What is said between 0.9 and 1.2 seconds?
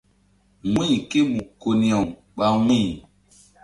ké